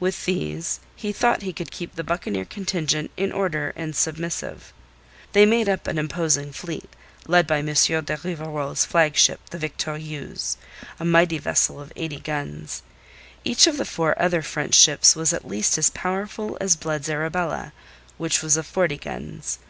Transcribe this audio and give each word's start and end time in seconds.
With 0.00 0.24
these 0.24 0.80
he 0.96 1.12
thought 1.12 1.42
he 1.42 1.52
could 1.52 1.70
keep 1.70 1.94
the 1.94 2.02
buccaneer 2.02 2.44
contingent 2.44 3.12
in 3.16 3.30
order 3.30 3.72
and 3.76 3.94
submissive. 3.94 4.72
They 5.34 5.46
made 5.46 5.68
up 5.68 5.86
an 5.86 5.98
imposing 5.98 6.50
fleet, 6.50 6.90
led 7.28 7.46
by 7.46 7.58
M. 7.58 7.66
de 7.66 7.94
Rivarol's 8.16 8.84
flagship, 8.84 9.38
the 9.50 9.58
Victorieuse, 9.58 10.56
a 10.98 11.04
mighty 11.04 11.38
vessel 11.38 11.80
of 11.80 11.92
eighty 11.94 12.18
guns. 12.18 12.82
Each 13.44 13.68
of 13.68 13.76
the 13.76 13.84
four 13.84 14.20
other 14.20 14.42
French 14.42 14.74
ships 14.74 15.14
was 15.14 15.32
at 15.32 15.46
least 15.46 15.78
as 15.78 15.90
powerful 15.90 16.58
as 16.60 16.74
Blood's 16.74 17.08
Arabella, 17.08 17.72
which 18.16 18.42
was 18.42 18.56
of 18.56 18.66
forty 18.66 18.96
guns. 18.98 19.60